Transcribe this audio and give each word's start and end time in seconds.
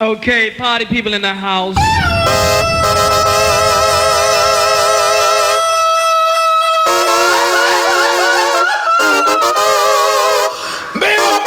Okay, 0.00 0.54
party 0.56 0.86
people 0.86 1.12
in 1.12 1.22
the 1.22 1.34
house. 1.34 1.74
Viva 10.94 11.38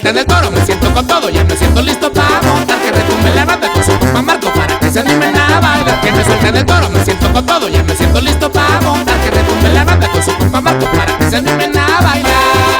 salten 0.00 0.16
el 0.16 0.26
toro, 0.26 0.50
me 0.50 0.64
siento 0.64 0.94
con 0.94 1.06
todo, 1.06 1.28
ya 1.28 1.44
me 1.44 1.56
siento 1.56 1.82
listo 1.82 2.10
para 2.12 2.40
montar. 2.42 2.80
Que 2.80 2.90
retumbe 2.90 3.34
la 3.34 3.44
banda 3.44 3.70
que 3.72 3.82
se 3.82 3.92
ocupa 3.92 4.22
Marco 4.22 4.50
para 4.54 4.80
que 4.80 4.90
se 4.90 5.00
animen 5.00 5.36
a 5.36 5.60
bailar. 5.60 6.00
Que 6.00 6.12
me 6.12 6.24
salten 6.24 6.56
el 6.56 6.64
toro, 6.64 6.88
me 6.88 7.04
siento 7.04 7.32
con 7.32 7.44
todo, 7.44 7.68
ya 7.68 7.82
me 7.82 7.94
siento 7.94 8.20
listo 8.20 8.50
para 8.50 8.80
montar. 8.80 9.20
Que 9.20 9.30
retumbe 9.30 9.68
la 9.68 9.84
banda 9.84 10.10
que 10.10 10.22
se 10.22 10.30
ocupa 10.30 10.60
Marco 10.60 10.86
para 10.86 11.18
que 11.18 11.30
se 11.30 11.36
animen 11.36 11.76
a 11.76 12.00
bailar. 12.00 12.79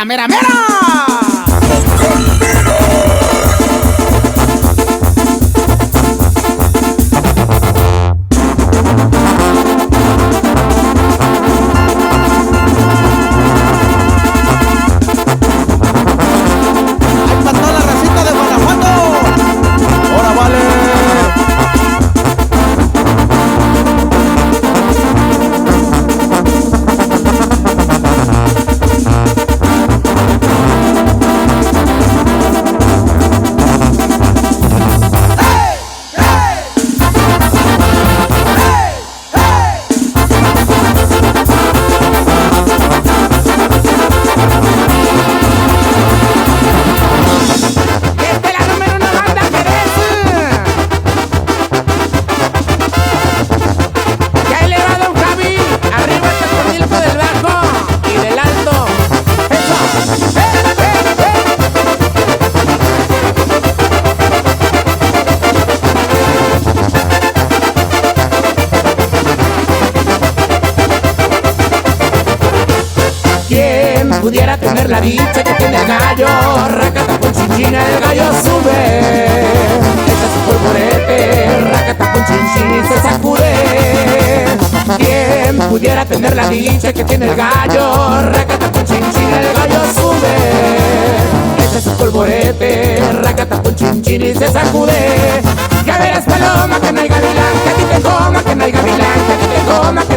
la 0.00 0.06
mera 0.06 0.26
mera. 0.28 1.19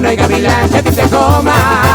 no 0.03 0.09
hay 0.09 0.15
gavilán 0.17 0.69
que 0.69 0.77
a 0.77 0.83
ti 0.83 0.91
te 0.91 1.03
coma. 1.03 1.92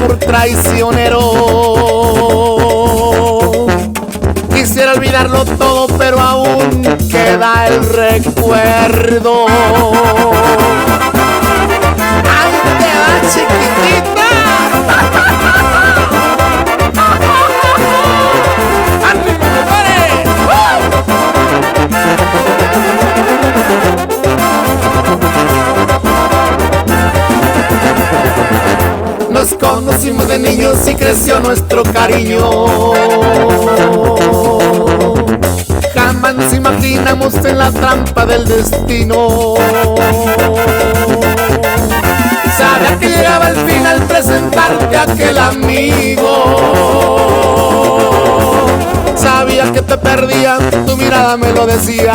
Por 0.00 0.18
traicionero. 0.18 1.20
Quisiera 4.54 4.92
olvidarlo 4.92 5.44
todo, 5.44 5.86
pero 5.98 6.18
aún 6.20 6.82
queda 7.10 7.66
el 7.68 7.86
recuerdo. 7.88 9.46
¡Ay, 12.28 12.52
te 12.78 12.90
va 12.98 13.20
chiquitita! 13.30 15.29
Conocimos 29.60 30.26
de 30.26 30.38
niños 30.38 30.78
y 30.88 30.94
creció 30.94 31.38
nuestro 31.40 31.82
cariño. 31.82 32.92
Jamás 35.94 36.34
nos 36.34 36.52
imaginamos 36.54 37.34
en 37.34 37.58
la 37.58 37.70
trampa 37.70 38.24
del 38.26 38.46
destino. 38.46 39.54
Sabía 42.56 42.98
que 42.98 43.08
llegaba 43.08 43.48
el 43.50 43.56
fin 43.56 43.86
al 43.86 44.02
presentarte 44.02 44.96
a 44.96 45.02
aquel 45.02 45.38
amigo. 45.38 46.26
Sabía 49.14 49.70
que 49.72 49.82
te 49.82 49.98
perdía, 49.98 50.58
tu 50.86 50.96
mirada 50.96 51.36
me 51.36 51.52
lo 51.52 51.66
decía. 51.66 52.14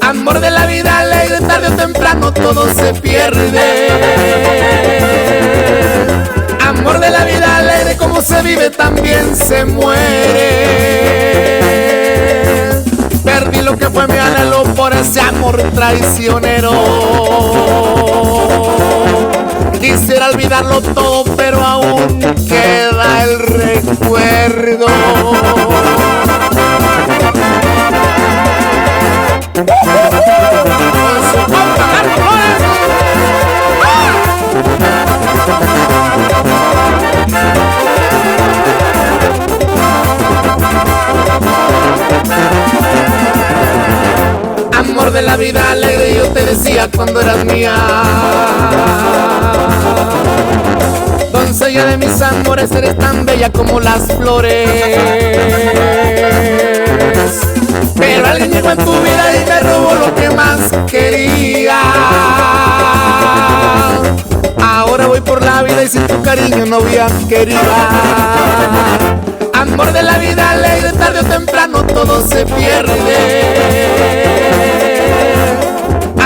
Amor 0.00 0.40
de 0.40 0.50
la 0.50 0.66
vida 0.66 0.98
alegre, 1.00 1.40
tarde 1.40 1.68
o 1.68 1.72
temprano 1.76 2.32
todo 2.32 2.66
se 2.72 2.94
pierde. 2.94 3.54
Amor 6.84 7.00
de 7.00 7.08
la 7.08 7.24
vida 7.24 7.56
alegre, 7.56 7.96
como 7.96 8.20
se 8.20 8.42
vive 8.42 8.68
también 8.68 9.34
se 9.34 9.64
muere. 9.64 9.94
Perdí 13.24 13.62
lo 13.62 13.74
que 13.78 13.88
fue 13.88 14.06
mi 14.06 14.18
anhelo 14.18 14.64
por 14.74 14.92
ese 14.92 15.22
amor 15.22 15.62
traicionero. 15.74 16.70
Quisiera 19.80 20.28
olvidarlo 20.28 20.82
todo, 20.82 21.24
pero 21.34 21.64
aún 21.64 22.20
queda 22.46 23.24
el 23.24 23.38
recuerdo. 23.38 24.84
Con 29.54 31.22
su 31.32 31.38
compa 31.50 31.63
Amor 45.04 45.16
de 45.16 45.22
la 45.22 45.36
vida 45.36 45.70
alegre, 45.70 46.14
yo 46.14 46.28
te 46.28 46.46
decía 46.46 46.88
cuando 46.96 47.20
eras 47.20 47.44
mía. 47.44 47.74
Doncella 51.30 51.84
de 51.84 51.98
mis 51.98 52.22
amores, 52.22 52.72
eres 52.72 52.96
tan 52.96 53.26
bella 53.26 53.52
como 53.52 53.80
las 53.80 54.06
flores. 54.06 54.66
Pero 57.98 58.26
alguien 58.26 58.50
llegó 58.50 58.70
en 58.70 58.78
tu 58.78 58.92
vida 59.02 59.36
y 59.36 59.44
me 59.46 59.60
robó 59.60 59.92
lo 59.92 60.14
que 60.14 60.30
más 60.30 60.72
quería. 60.90 61.82
Ahora 64.62 65.06
voy 65.06 65.20
por 65.20 65.44
la 65.44 65.62
vida 65.64 65.84
y 65.84 65.88
sin 65.88 66.06
tu 66.06 66.22
cariño, 66.22 66.64
novia 66.64 67.08
querida. 67.28 67.60
Amor 69.52 69.92
de 69.92 70.02
la 70.02 70.16
vida 70.16 70.52
alegre, 70.52 70.92
tarde 70.92 71.20
o 71.20 71.24
temprano 71.24 71.84
todo 71.84 72.26
se 72.26 72.46
pierde. 72.46 74.43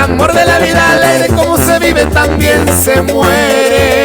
Amor 0.09 0.33
de 0.33 0.45
la 0.45 0.59
vida 0.59 0.91
alegre, 0.93 1.29
como 1.29 1.57
se 1.59 1.79
vive 1.79 2.07
también 2.07 2.67
se 2.83 3.03
muere. 3.03 3.99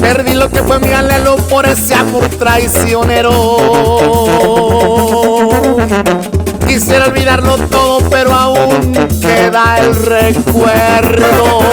Perdí 0.00 0.34
lo 0.34 0.50
que 0.50 0.62
fue 0.62 0.78
mi 0.80 0.92
anhelo 0.92 1.36
por 1.36 1.64
ese 1.66 1.94
amor 1.94 2.28
traicionero. 2.28 3.30
Quisiera 6.66 7.06
olvidarlo 7.06 7.56
todo, 7.68 8.00
pero 8.10 8.34
aún 8.34 8.92
queda 9.20 9.78
el 9.78 9.94
recuerdo. 9.94 11.64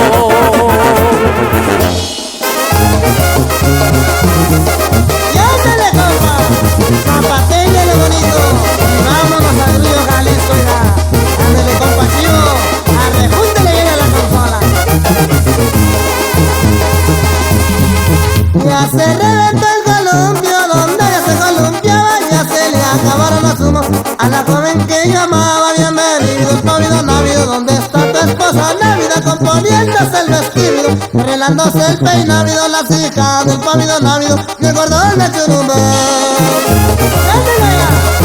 Se 18.91 19.05
reventó 19.05 19.67
el 19.67 19.83
columpio 19.85 20.57
donde 20.73 21.03
ella 21.03 21.21
se 21.25 21.35
columpiaba 21.37 22.19
ya 22.29 22.43
se 22.43 22.71
le 22.71 22.77
acabaron 22.77 23.41
los 23.43 23.59
humos 23.59 23.85
a 24.17 24.27
la 24.27 24.43
joven 24.43 24.85
que 24.85 25.09
llamaba 25.09 25.71
bienvenido 25.77 26.51
el 26.51 26.57
pavido 26.57 27.01
návido 27.01 27.45
donde 27.45 27.73
está 27.73 28.11
tu 28.11 28.17
esposa 28.17 28.75
návida 28.81 29.21
componiéndose 29.23 30.19
el 30.25 30.33
vestido 30.33 31.21
arreglándose 31.21 31.85
el 31.87 31.97
peinávido 31.99 32.67
las 32.67 32.91
hijas 32.91 33.45
del 33.45 33.59
pavido 33.61 33.99
návido 34.01 34.37
y 34.59 34.65
el. 34.65 34.73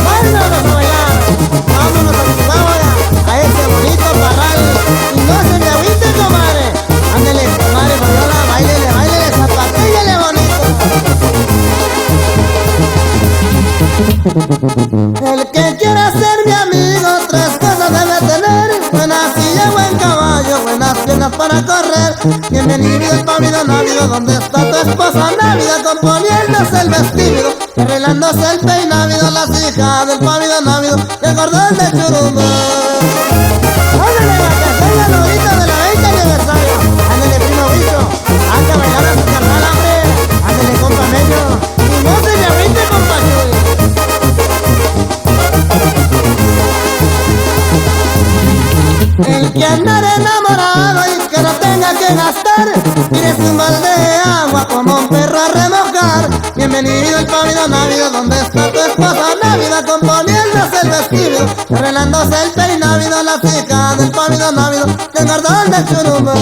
¡Vámonos 0.04 0.42
a 0.52 0.74
bailar! 0.74 1.18
¡Vámonos 1.78 2.12
a 2.12 2.24
Chihuahua! 2.36 2.76
A 3.28 3.32
bonito 3.68 4.08
parral 4.20 5.15
el 14.36 15.50
que 15.50 15.76
quiera 15.78 16.12
ser 16.12 16.38
mi 16.44 16.52
amigo, 16.52 17.08
tres 17.28 17.58
cosas 17.58 17.90
debe 17.90 18.32
tener. 18.32 18.90
Buena 18.92 19.16
silla, 19.34 19.70
buen 19.70 19.96
caballo, 19.98 20.62
buenas 20.62 20.98
piernas 20.98 21.36
para 21.36 21.64
correr. 21.64 22.14
Bienvenido 22.50 23.12
al 23.12 23.24
pavido 23.24 23.64
návido, 23.64 24.08
donde 24.08 24.34
está 24.34 24.70
tu 24.70 24.76
esposa 24.76 25.30
návida, 25.40 25.82
componiéndose 25.82 26.80
el 26.82 26.90
vestido, 26.90 27.56
arreglándose 27.78 28.52
el 28.52 28.60
peinávido, 28.60 29.30
las 29.30 29.48
hijas 29.48 30.06
del 30.06 30.18
pavido 30.18 30.60
návido, 30.60 30.96
el 31.22 31.34
cordón 31.34 31.78
de 31.78 31.90
churumbe. 31.92 33.15
Bienvenido 56.78 57.16
al 57.16 57.26
pavido 57.26 57.68
návido 57.68 58.10
donde 58.10 58.36
está 58.36 58.70
tu 58.70 58.78
esposa 58.78 59.34
návida 59.42 59.82
Componiéndose 59.82 60.80
el 60.82 60.90
vestido, 60.90 61.46
arreglándose 61.74 62.42
el 62.42 62.50
peinávido 62.50 63.22
La 63.22 63.36
hijas 63.36 63.96
del 63.96 64.10
pavido 64.10 64.52
návido 64.52 64.84
que 65.10 65.22
engordón 65.22 65.70
de 65.70 65.84
churumbe 65.86 66.32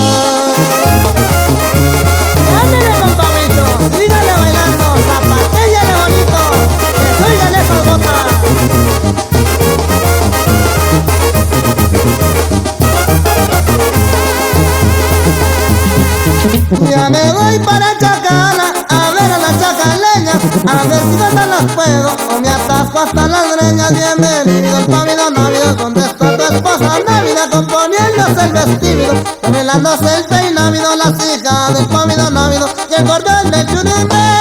Ándale 2.63 2.91
compadrito, 3.01 3.65
sígale 3.97 4.33
bailando, 4.33 4.97
zapatéllale 5.07 5.95
bonito 6.03 6.41
Que 6.99 7.23
oigan 7.31 7.55
esas 7.55 7.83
botas 7.87 8.27
Ya 16.91 17.09
me 17.09 17.33
voy 17.33 17.59
para 17.61 17.94
A 20.75 20.85
no 20.87 21.47
las 21.47 21.73
puedo 21.73 22.11
o 22.35 22.41
me 22.41 22.49
atasco 22.49 22.99
hasta 22.99 23.29
las 23.29 23.57
greñas 23.57 23.93
Bienvenido 23.93 24.77
al 24.77 24.87
pavido 24.87 25.31
návido 25.31 25.75
donde 25.77 26.01
está 26.01 26.37
tu 26.37 26.43
esposa. 26.43 26.99
Návida 27.07 27.49
Componiéndose 27.49 28.45
el 28.45 28.53
vestido, 28.53 29.15
arreglándose 29.45 30.17
el 30.17 30.25
peinávido 30.25 30.97
Las 30.97 31.15
hijas 31.25 31.75
del 31.75 31.87
pavido 31.87 32.29
návido 32.31 32.69
y 32.91 32.95
el 32.95 33.05
cordón 33.05 33.51
del 33.53 33.67
churumbe 33.69 34.34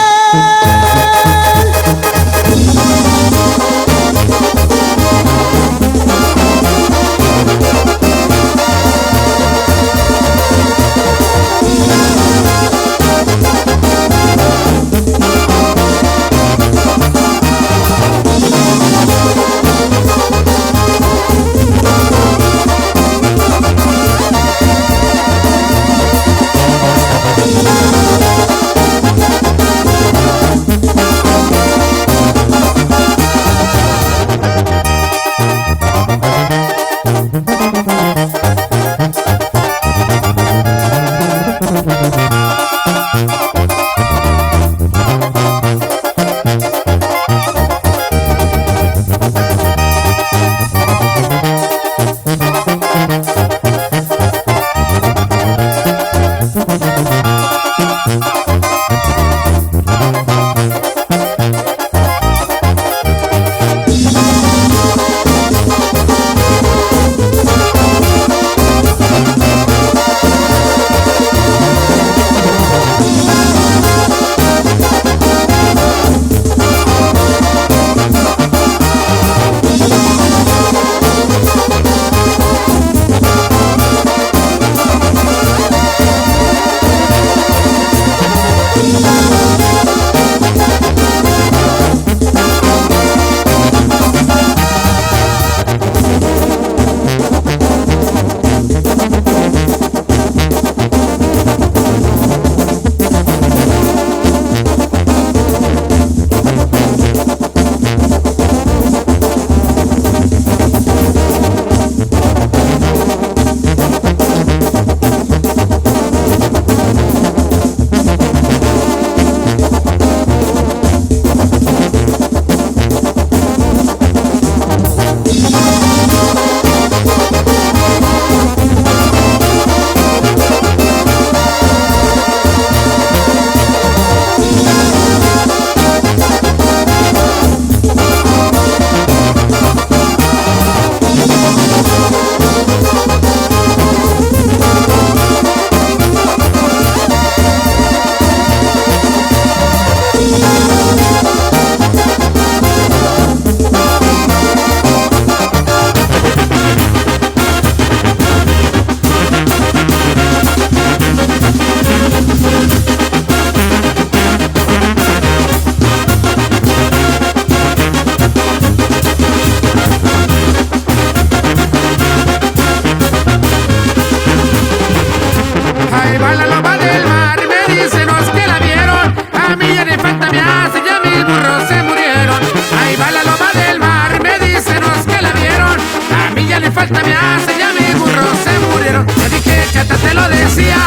se 187.39 187.58
ya 187.58 187.74
mis 187.74 187.98
burros 188.00 188.38
se 188.43 188.60
murieron. 188.60 189.06
Te 189.06 189.30
dije 189.30 189.63
que 189.74 189.84
te, 189.86 190.13
lo 190.13 190.28
decía. 190.30 190.78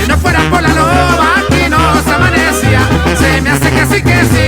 Si 0.00 0.06
no 0.08 0.16
fuera 0.18 0.40
por 0.50 0.62
la 0.62 0.68
loba, 0.68 1.34
aquí 1.38 1.68
nos 1.68 2.06
amanecía. 2.06 2.80
Se 3.18 3.40
me 3.40 3.50
hace 3.50 3.70
que 3.70 3.86
sí 3.86 4.02
que 4.02 4.24
sí. 4.24 4.39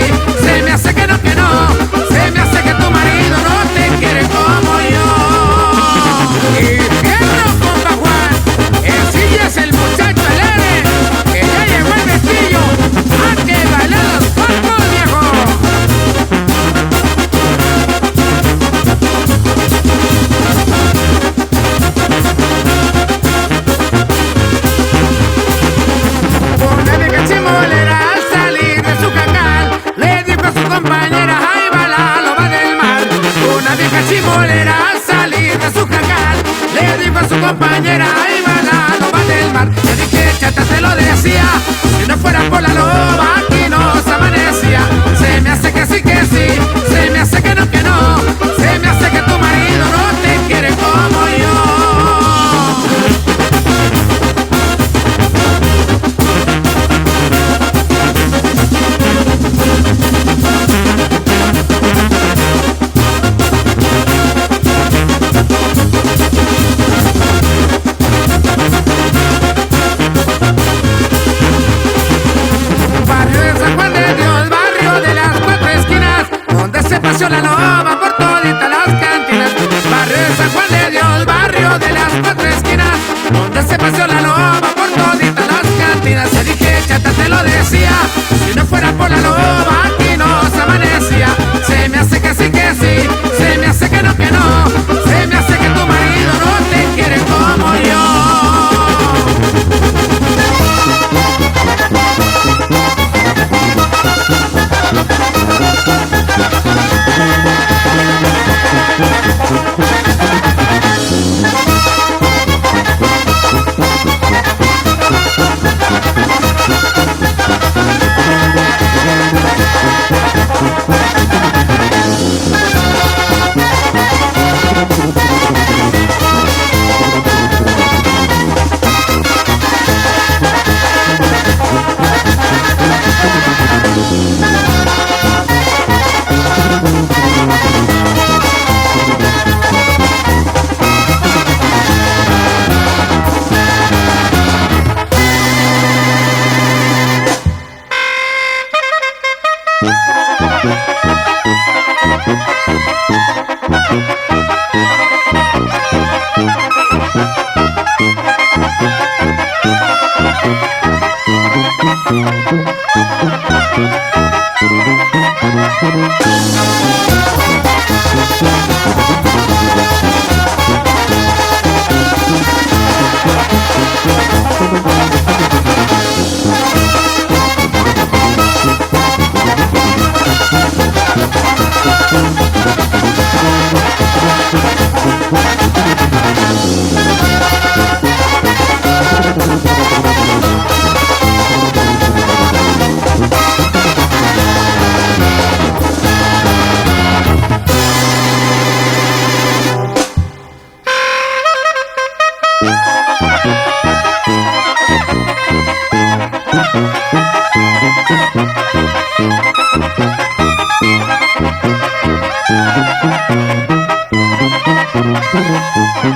Y 216.13 216.15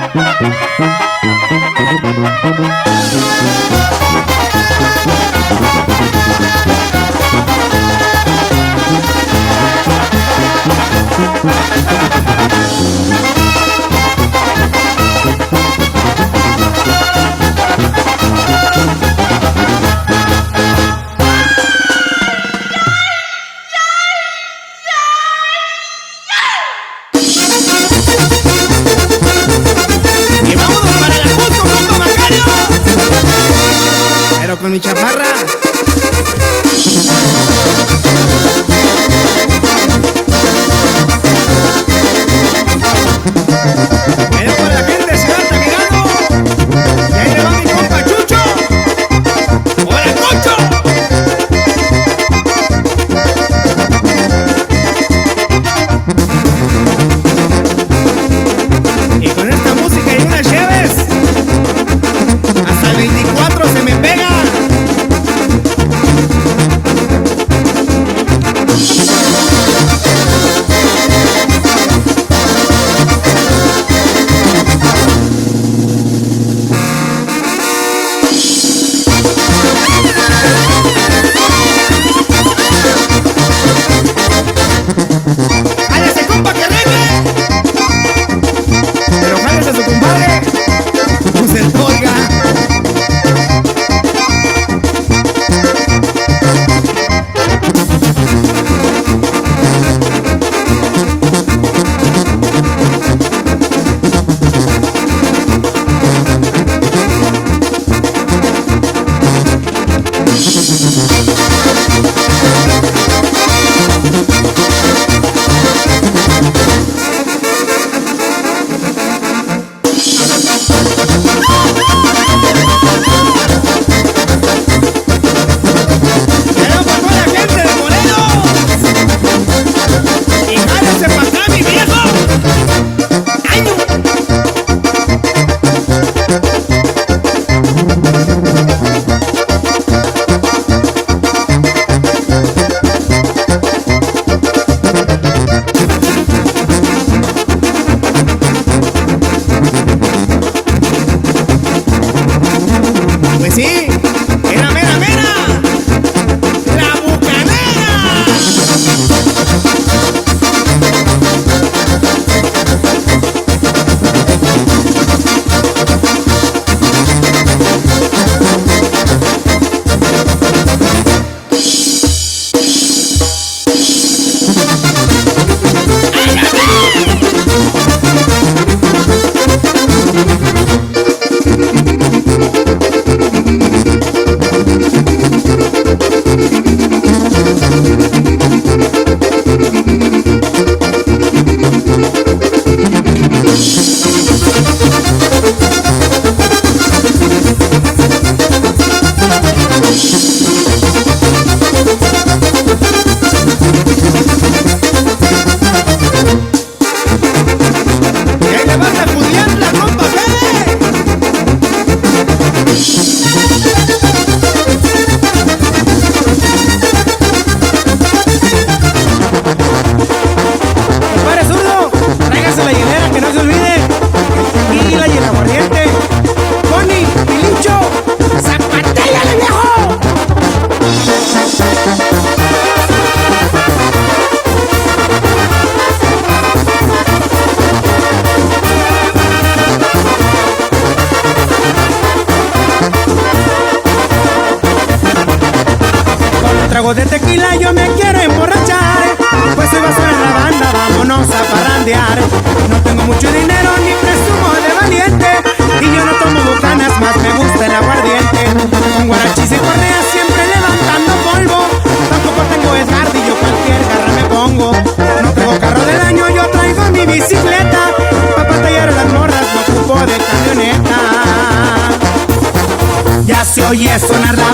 oye 273.69 273.99
sonar 273.99 274.37
la 274.37 274.46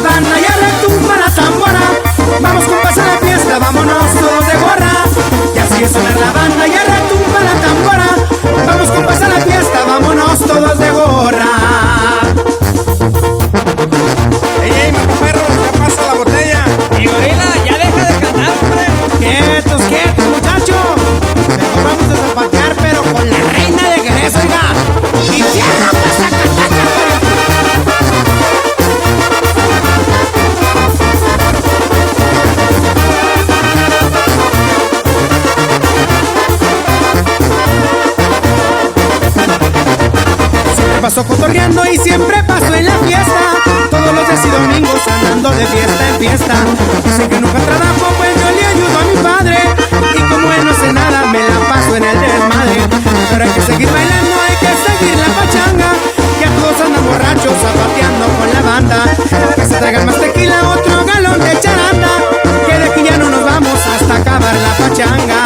paso 41.14 41.28
cotorreando 41.28 41.84
y 41.86 41.98
siempre 42.00 42.44
paso 42.44 42.74
en 42.74 42.86
la 42.86 42.98
fiesta. 43.06 43.40
Todos 43.92 44.16
los 44.16 44.28
días 44.28 44.46
y 44.46 44.50
domingos 44.50 45.00
andando 45.08 45.52
de 45.52 45.68
fiesta 45.68 46.10
en 46.10 46.18
fiesta. 46.18 46.56
Sé 47.16 47.30
que 47.30 47.40
nunca 47.40 47.60
trabajo, 47.60 48.08
pues 48.18 48.32
yo 48.34 48.50
le 48.50 48.66
ayudo 48.66 48.98
a 48.98 49.04
mi 49.04 49.16
padre. 49.22 49.58
Y 50.16 50.22
como 50.22 50.52
él 50.52 50.66
no 50.66 50.72
hace 50.72 50.92
nada, 50.92 51.26
me 51.28 51.38
la 51.38 51.60
paso 51.70 51.98
en 51.98 52.04
el 52.04 52.20
desmadre. 52.20 52.82
Pero 53.30 53.44
hay 53.44 53.50
que 53.52 53.62
seguir 53.62 53.92
bailando, 53.92 54.36
hay 54.42 54.56
que 54.58 54.74
seguir 54.90 55.16
la 55.20 55.30
pachanga. 55.38 55.94
Ya 56.42 56.50
todos 56.58 56.82
andan 56.82 57.06
borrachos, 57.06 57.54
zapateando 57.62 58.26
con 58.40 58.50
la 58.52 58.62
banda. 58.72 59.06
Que 59.56 59.66
se 59.66 59.76
traigan 59.76 60.06
más 60.08 60.20
tequila, 60.20 60.68
otro 60.68 61.06
galón 61.06 61.40
de 61.40 61.60
charanda. 61.60 62.10
Que 62.66 62.80
de 62.80 62.86
aquí 62.86 63.04
ya 63.04 63.18
no 63.20 63.30
nos 63.30 63.46
vamos 63.46 63.80
hasta 63.86 64.16
acabar 64.16 64.56
la 64.56 64.88
pachanga. 64.88 65.42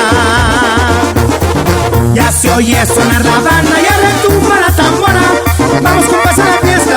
Ya 2.14 2.32
se 2.32 2.50
oye 2.52 2.86
sonar 2.86 3.26
la 3.26 3.40
banda, 3.40 3.76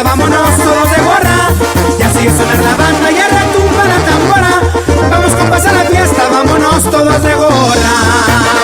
vámonos 0.02 0.56
todos 0.56 0.90
de 0.90 1.02
gorra. 1.02 1.50
Ya 1.98 2.10
oye 2.18 2.30
sonar 2.30 2.58
la 2.58 2.76
banda, 2.76 3.10
ya 3.10 3.28
retumba 3.28 3.84
la 3.84 3.98
tambora. 4.08 5.10
Vamos 5.10 5.32
con 5.32 5.52
a 5.52 5.72
la 5.72 5.84
fiesta, 5.90 6.28
vámonos 6.28 6.84
todos 6.84 7.22
de 7.22 7.34
gorra. 7.34 8.60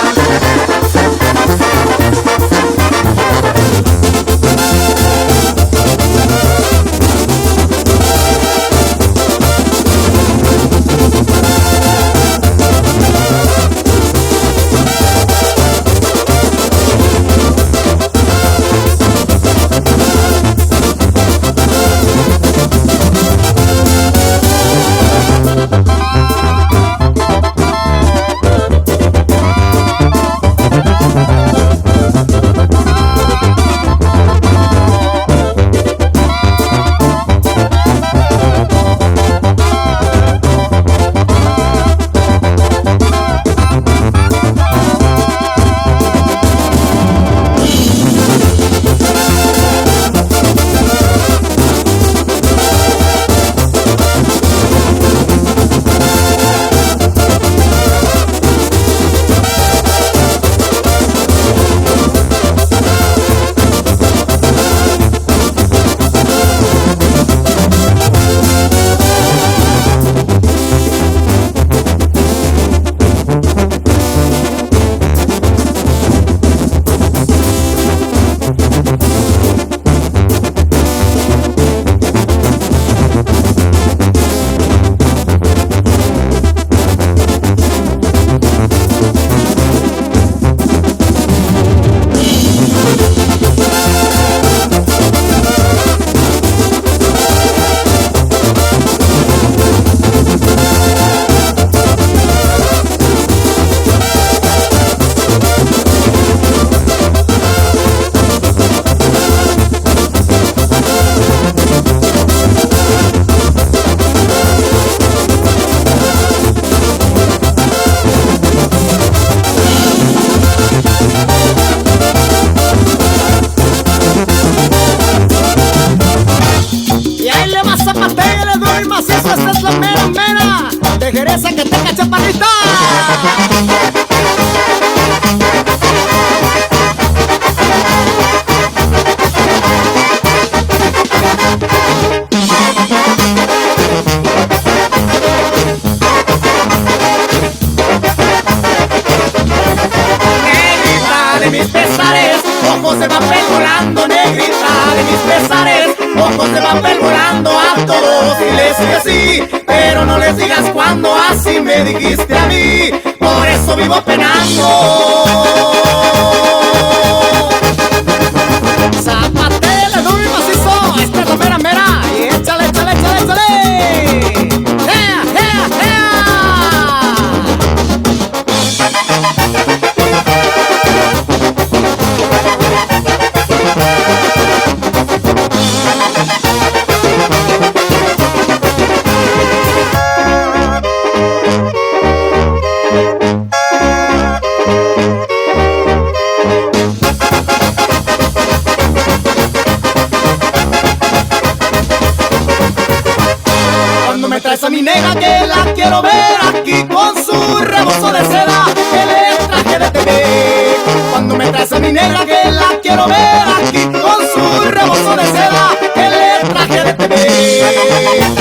quiero 205.73 206.01
ver 206.01 206.37
aquí 206.49 206.83
con 206.85 207.15
su 207.15 207.57
rebozo 207.59 208.11
de 208.11 208.25
seda 208.25 208.65
que 208.91 209.05
le 209.05 209.47
traje 209.47 209.79
de 209.79 209.91
TV. 209.91 210.77
Cuando 211.11 211.35
me 211.35 211.47
traes 211.47 211.71
a 211.71 211.79
mi 211.79 211.91
negra 211.91 212.25
que 212.25 212.51
la 212.51 212.79
quiero 212.81 213.07
ver 213.07 213.47
aquí 213.59 213.85
con 213.85 214.19
su 214.33 214.71
rebozo 214.71 215.15
de 215.15 215.25
seda 215.25 215.69
que 215.93 216.09
le 216.09 216.49
traje 216.49 216.83
de 216.83 216.93
TV. 216.93 218.36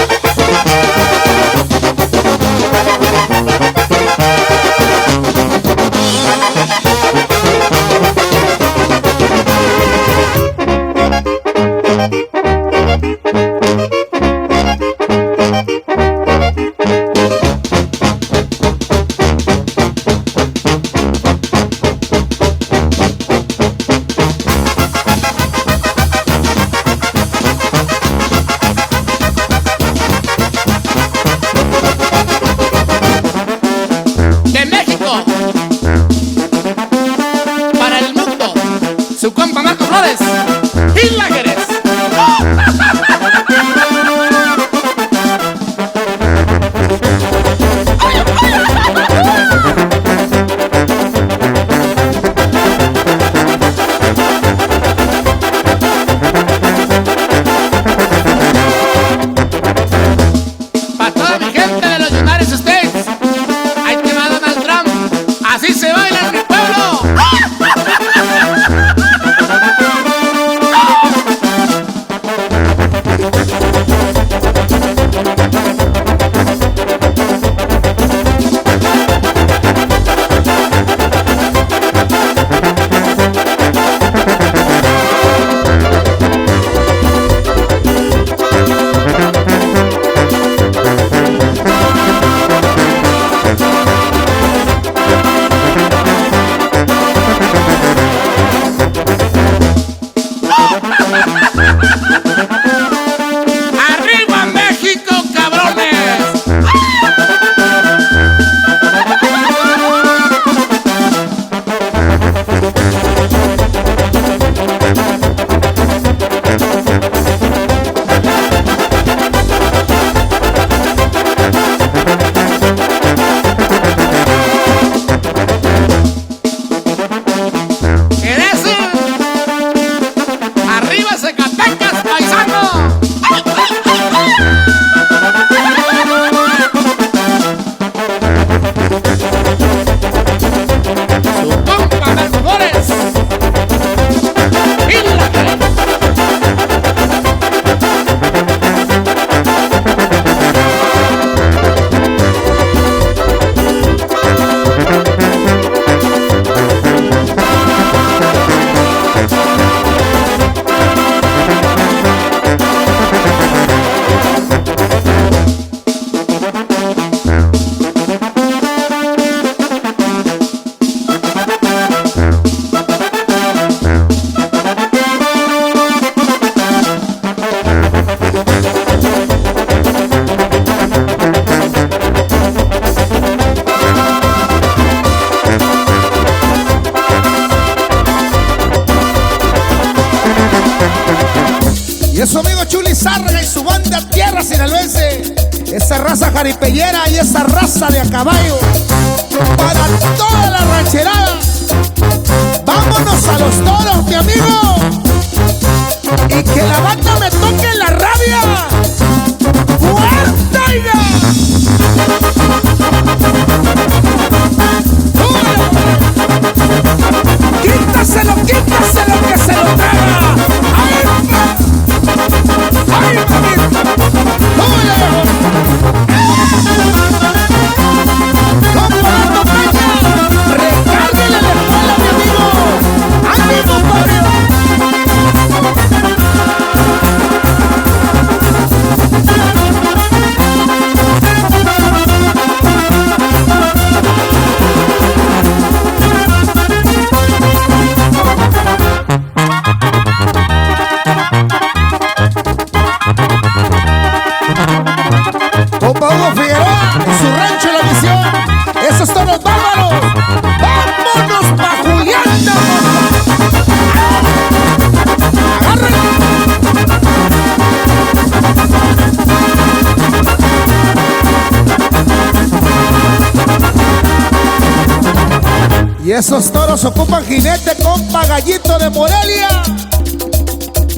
Y 276.06 276.12
esos 276.12 276.52
toros 276.52 276.84
ocupan 276.84 277.26
jinete, 277.26 277.74
compa 277.82 278.24
gallito 278.26 278.78
de 278.78 278.90
Morelia. 278.90 279.48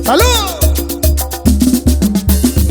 ¡Salud! 0.04 0.22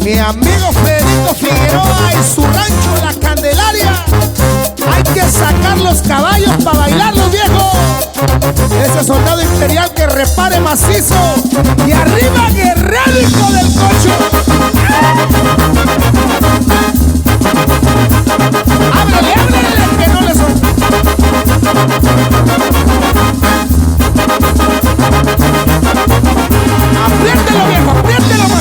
Mi 0.03 0.19
amigo 0.19 0.71
Federico 0.83 1.33
Figueroa 1.33 2.11
y 2.13 2.35
su 2.35 2.41
rancho 2.43 3.03
La 3.03 3.27
Candelaria. 3.27 3.91
Hay 4.93 5.01
que 5.15 5.21
sacar 5.21 5.79
los 5.79 6.03
caballos 6.03 6.51
para 6.63 6.77
bailar 6.77 7.17
los 7.17 7.31
viejos. 7.31 7.73
Ese 8.85 9.03
soldado 9.03 9.41
imperial 9.41 9.91
que 9.95 10.05
repare 10.05 10.59
macizo. 10.59 11.15
Y 11.87 11.91
arriba 11.91 12.51
guerrero 12.51 13.51
del 13.51 13.73
cocho. 13.73 14.13
¡Ábrele, 18.93 19.33
ábrele! 19.33 19.97
Que 19.97 20.07
no 20.07 20.21
le 20.21 20.35
son. 20.35 20.76
Apriételo, 27.05 27.65
viejo, 27.67 27.91
apriételo. 27.91 28.56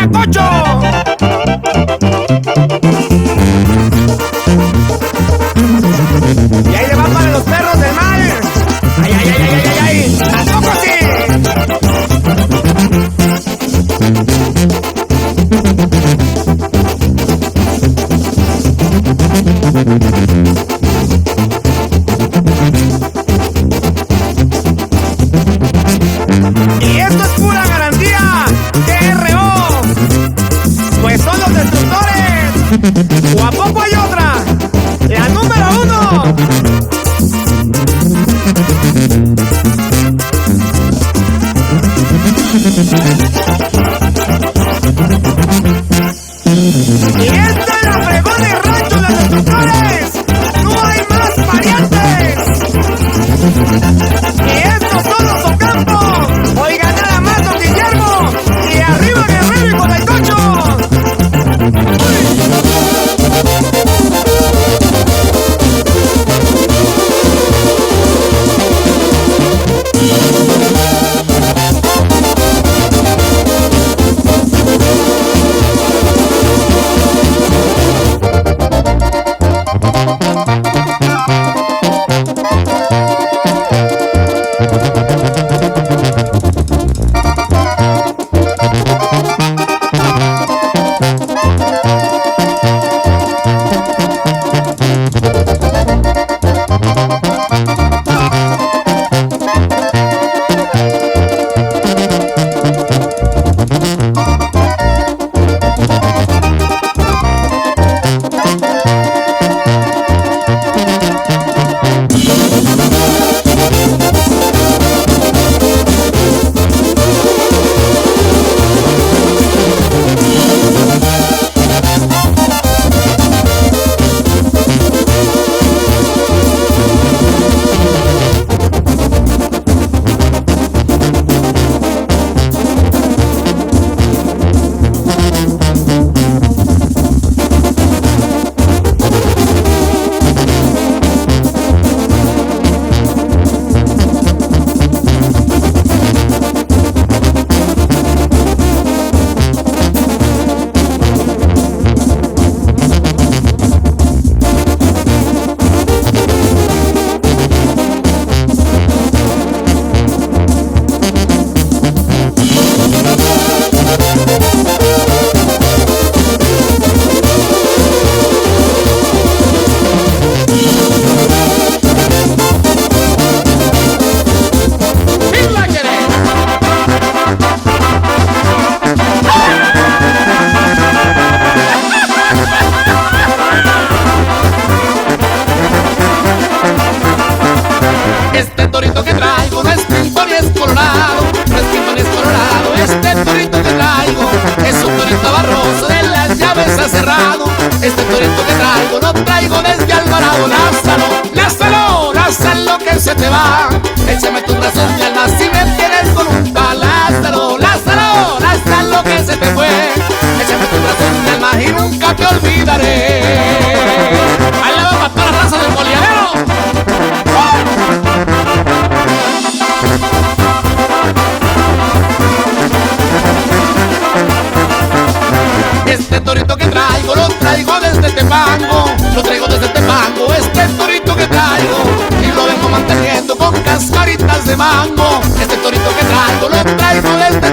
sancocho. 0.00 0.59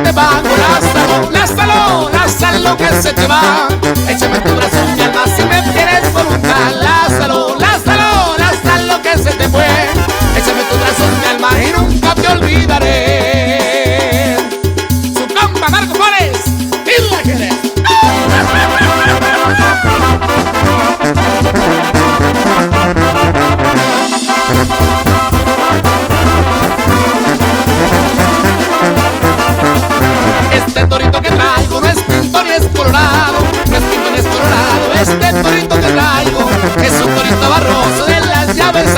te 0.03 0.11
va, 0.11 0.41
lástalo, 0.57 1.31
lástalo, 1.31 2.09
lástalo 2.09 2.77
que 2.77 3.01
se 3.01 3.13
te 3.13 3.27
va. 3.27 3.67
Échame 4.07 4.39
tu 4.39 4.55
brazo. 4.55 4.96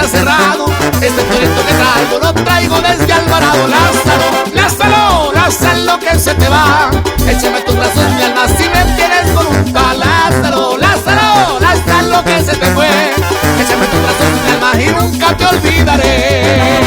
cerrado. 0.09 0.65
Este 1.01 1.21
proyecto 1.23 1.65
que 1.65 1.73
traigo 1.73 2.19
lo 2.21 2.33
traigo 2.33 2.81
desde 2.81 3.13
Alvarado. 3.13 3.67
Lázaro, 3.67 4.25
Lázaro, 4.53 5.31
Lázaro 5.33 5.99
que 5.99 6.19
se 6.19 6.33
te 6.33 6.49
va. 6.49 6.89
Échame 7.27 7.61
tus 7.61 7.75
brazos, 7.75 8.03
mi 8.15 8.23
alma, 8.23 8.47
si 8.47 8.67
me 8.69 8.83
tienes 8.95 9.31
con 9.35 9.47
un. 9.47 9.73
Lázaro, 9.73 10.77
Lázaro, 10.77 11.59
Lázaro 11.59 12.23
que 12.23 12.43
se 12.43 12.55
te 12.57 12.65
fue. 12.71 12.89
Échame 13.61 13.85
tus 13.87 14.01
brazos, 14.01 14.27
mi 14.43 14.49
alma, 14.51 14.71
y 14.81 14.87
nunca 14.87 15.37
te 15.37 15.45
olvidaré. 15.45 16.79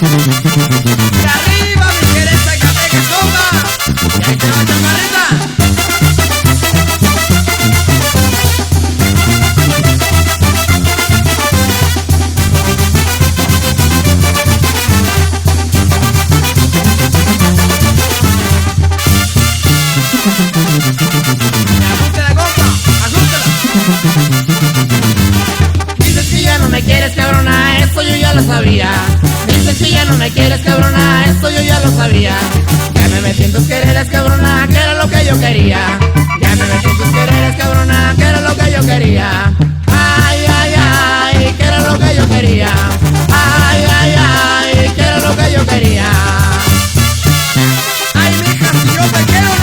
De 0.00 0.04
arriba, 0.06 1.86
mi 2.00 2.06
querida, 2.12 2.54
ya 2.56 2.70
te 2.72 2.88
que 2.88 3.00
soba. 3.02 3.44
Ya 4.20 4.28
hay 4.28 4.36
que 4.36 4.46
bajar 4.46 4.80
maleta. 4.80 6.38
Me 21.78 21.86
azúntela, 21.86 22.28
compa. 22.34 22.66
Azúntela. 23.04 23.46
Dices 25.98 26.26
que 26.26 26.42
ya 26.42 26.58
no 26.58 26.68
me 26.68 26.82
quieres, 26.82 27.14
cabrona. 27.14 27.78
Eso 27.78 28.02
yo 28.02 28.16
ya 28.16 28.34
lo 28.34 28.42
sabía 28.42 28.90
te 29.74 29.90
ya 29.90 30.04
no 30.06 30.16
me 30.16 30.30
quieres 30.30 30.60
cabrona, 30.62 31.24
esto 31.26 31.50
yo 31.50 31.60
ya 31.60 31.78
lo 31.80 31.90
sabía. 31.90 32.34
Ya 32.94 33.08
me 33.08 33.20
metí 33.20 33.44
en 33.44 33.52
tus 33.52 33.66
quereres 33.66 34.08
cabrona, 34.08 34.66
que 34.66 34.76
era 34.76 34.94
lo 34.94 35.08
que 35.08 35.24
yo 35.26 35.38
quería. 35.38 35.98
Ya 36.40 36.56
me 36.56 36.64
metí 36.64 36.88
en 36.88 36.96
tus 36.96 37.06
quereres 37.08 37.56
cabrona, 37.56 38.14
que 38.16 38.24
era 38.24 38.40
lo 38.40 38.56
que 38.56 38.72
yo 38.72 38.86
quería. 38.86 39.52
Ay, 39.86 40.46
ay, 40.48 40.74
ay, 40.74 41.54
que 41.58 41.64
era 41.64 41.80
lo 41.80 41.98
que 41.98 42.16
yo 42.16 42.28
quería. 42.28 42.72
Ay, 43.30 43.84
ay, 44.00 44.14
ay, 44.16 44.90
que 44.94 45.02
era 45.02 45.18
lo 45.18 45.36
que 45.36 45.52
yo 45.52 45.66
quería. 45.66 46.10
Ay, 48.14 48.34
mija, 48.40 48.72
si 48.72 48.96
yo 48.96 49.02
te 49.02 49.24
quiero. 49.24 49.57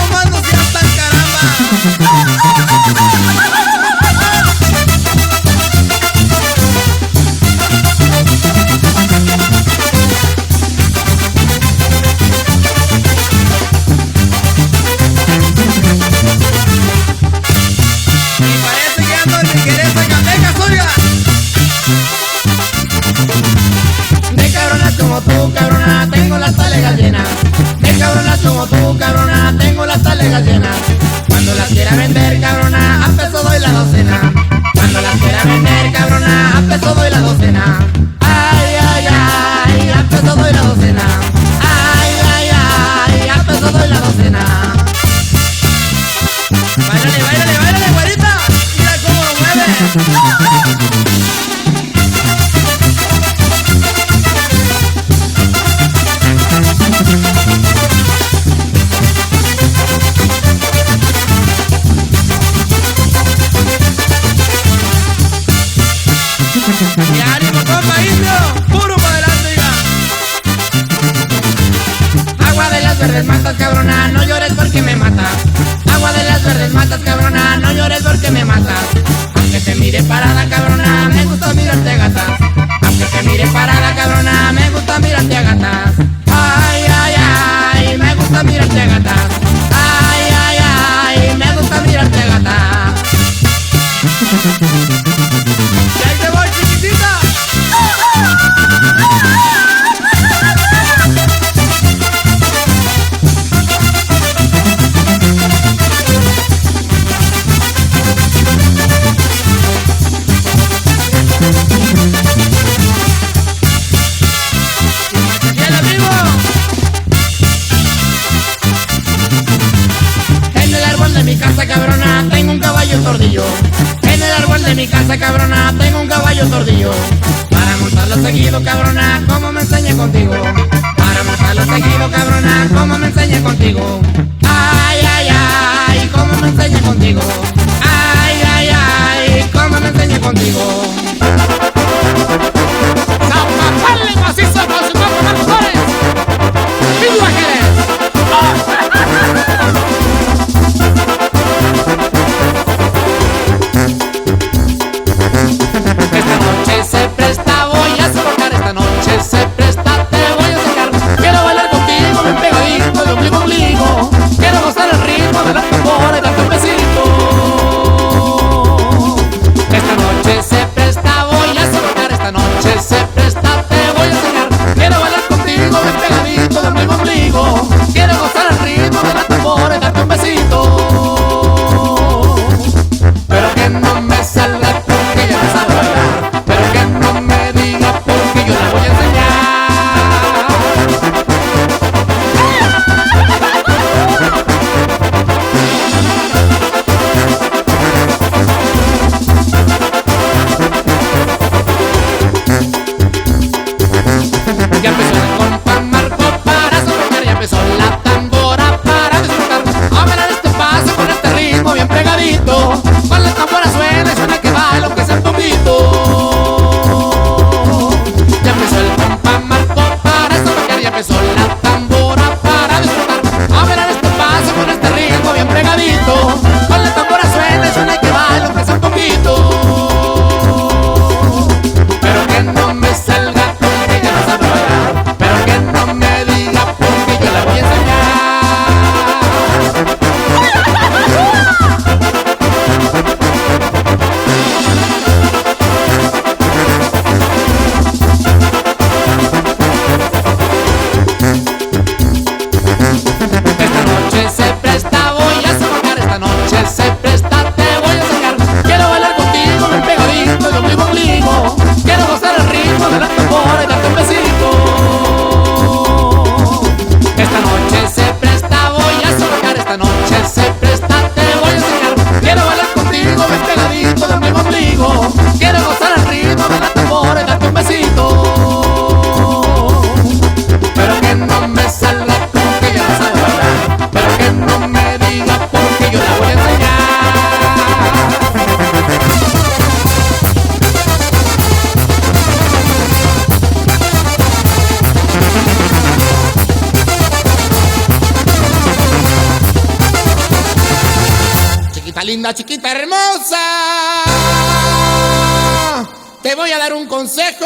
te 306.35 306.41
voy 306.41 306.51
a 306.51 306.57
dar 306.57 306.73
un 306.73 306.85
consejo. 306.85 307.45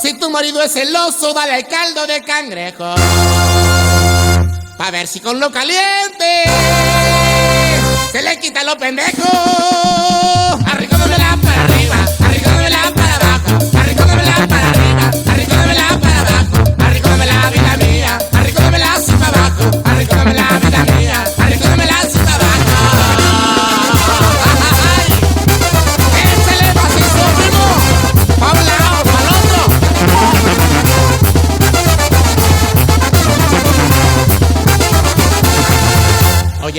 Si 0.00 0.14
tu 0.14 0.30
marido 0.30 0.62
es 0.62 0.72
celoso, 0.72 1.34
dale 1.34 1.54
al 1.54 1.66
caldo 1.66 2.06
de 2.06 2.22
cangrejo. 2.22 2.94
Pa' 4.76 4.90
ver 4.92 5.08
si 5.08 5.18
con 5.18 5.40
lo 5.40 5.50
caliente 5.50 6.44
se 8.12 8.22
le 8.22 8.38
quita 8.38 8.62
lo 8.62 8.76
pendejo. 8.76 9.28
Arricógamela 10.72 11.36
para 11.42 11.64
arriba, 11.64 11.96
arricógamela 12.24 12.94
para 12.94 13.14
abajo, 13.16 13.58
arricógamela 13.76 14.46
para 14.46 14.68
arriba, 14.70 15.10
arricógamela 15.32 15.98
para 16.00 16.20
abajo, 16.20 16.74
arricógamela 16.78 17.50
vida 17.50 17.76
mía, 17.78 18.18
arricógamela 18.34 18.94
hacia 18.94 19.14
abajo, 19.14 19.82
arricógamela 19.84 20.60
vida 20.60 20.84
mía. 20.94 21.24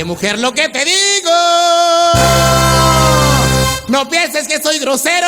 Mujer, 0.06 0.40
lo 0.40 0.54
que 0.54 0.70
te 0.70 0.86
digo. 0.86 1.32
No 3.88 4.10
pienses 4.10 4.48
que 4.48 4.62
soy 4.62 4.80
grosero. 4.80 5.28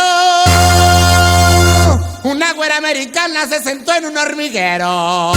Una 2.23 2.53
güera 2.53 2.77
americana 2.77 3.47
se 3.47 3.61
sentó 3.61 3.93
en 3.93 4.05
un 4.05 4.17
hormiguero. 4.17 5.33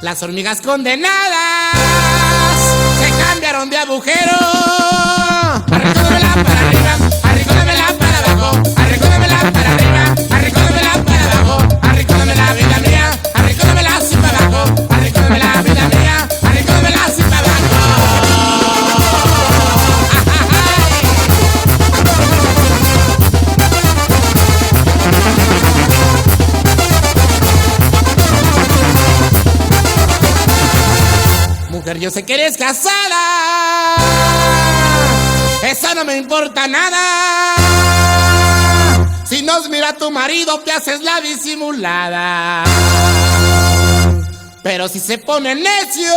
Las 0.00 0.22
hormigas 0.22 0.60
condenadas 0.60 1.76
se 2.98 3.10
cambiaron 3.22 3.70
de 3.70 3.76
agujero. 3.76 5.01
yo 32.02 32.10
sé 32.10 32.24
que 32.24 32.34
eres 32.34 32.56
casada. 32.56 33.94
Esa 35.62 35.94
no 35.94 36.04
me 36.04 36.16
importa 36.16 36.66
nada. 36.66 37.04
Si 39.24 39.42
nos 39.42 39.68
mira 39.68 39.92
tu 39.92 40.10
marido, 40.10 40.58
te 40.64 40.72
haces 40.72 41.00
la 41.00 41.20
disimulada. 41.20 42.64
Pero 44.64 44.88
si 44.88 44.98
se 44.98 45.18
pone 45.18 45.54
necio, 45.54 46.12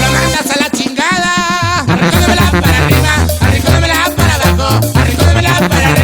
lo 0.00 0.12
mandas 0.12 0.56
a 0.56 0.60
la 0.60 0.70
chingada. 0.70 1.80
Arrícónemela 1.80 2.50
para 2.52 2.84
arriba, 2.84 3.26
arrícónemela 3.40 4.12
para 4.16 4.34
abajo, 4.34 4.92
arrícónemela 4.94 5.68
para 5.68 5.88
arriba. 5.88 6.01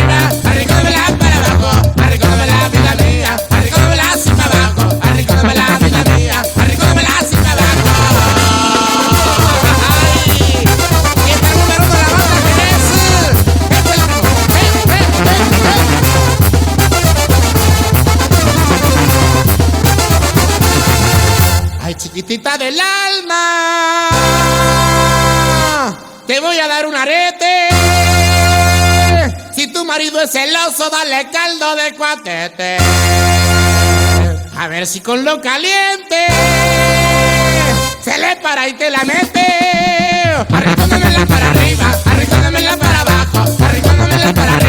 Celoso, 30.29 30.91
dale 30.91 31.31
caldo 31.31 31.75
de 31.75 31.95
cuatete. 31.95 32.77
A 34.57 34.69
ver 34.69 34.87
si 34.87 35.01
con 35.01 35.25
lo 35.25 35.41
caliente 35.41 36.27
se 38.03 38.19
le 38.19 38.37
para 38.37 38.69
y 38.69 38.75
te 38.75 38.91
la 38.91 39.05
mete. 39.05 39.47
Arrinconamela 40.53 41.27
para 41.27 41.51
arriba, 41.51 41.99
arrinconamela 42.05 42.77
para 42.77 43.01
abajo, 43.01 43.65
arrinconamela 43.65 44.35
para 44.35 44.55
arriba, 44.55 44.68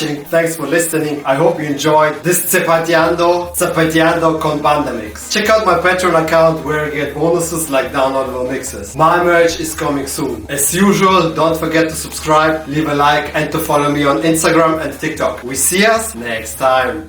watching. 0.00 0.24
Thanks 0.24 0.56
for 0.56 0.66
listening. 0.66 1.24
I 1.24 1.34
hope 1.34 1.58
you 1.58 1.66
enjoyed 1.66 2.22
this 2.22 2.52
Zapateando, 2.52 3.54
Zapateando 3.54 4.40
con 4.40 4.62
Banda 4.62 4.92
Mix. 4.92 5.32
Check 5.32 5.48
out 5.48 5.66
my 5.66 5.78
Patreon 5.78 6.24
account 6.24 6.64
where 6.64 6.86
you 6.86 7.04
get 7.04 7.14
bonuses 7.14 7.70
like 7.70 7.92
downloadable 7.92 8.50
mixes. 8.50 8.96
My 8.96 9.22
merch 9.22 9.60
is 9.60 9.74
coming 9.74 10.06
soon. 10.06 10.46
As 10.48 10.74
usual, 10.74 11.34
don't 11.34 11.58
forget 11.58 11.88
to 11.88 11.94
subscribe, 11.94 12.66
leave 12.68 12.88
a 12.88 12.94
like, 12.94 13.34
and 13.34 13.50
to 13.52 13.58
follow 13.58 13.90
me 13.90 14.04
on 14.04 14.18
Instagram 14.18 14.80
and 14.80 14.98
TikTok. 14.98 15.42
We 15.44 15.54
see 15.54 15.84
us 15.84 16.14
next 16.14 16.56
time. 16.56 17.08